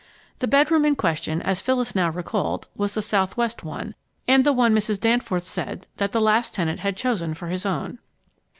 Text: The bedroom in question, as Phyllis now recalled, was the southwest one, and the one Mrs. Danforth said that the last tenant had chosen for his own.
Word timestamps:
The 0.39 0.47
bedroom 0.47 0.83
in 0.83 0.95
question, 0.95 1.43
as 1.43 1.61
Phyllis 1.61 1.93
now 1.93 2.09
recalled, 2.09 2.67
was 2.75 2.95
the 2.95 3.03
southwest 3.03 3.63
one, 3.63 3.93
and 4.27 4.43
the 4.43 4.51
one 4.51 4.73
Mrs. 4.73 4.99
Danforth 4.99 5.43
said 5.43 5.85
that 5.97 6.11
the 6.11 6.19
last 6.19 6.55
tenant 6.55 6.79
had 6.79 6.97
chosen 6.97 7.35
for 7.35 7.49
his 7.49 7.67
own. 7.67 7.99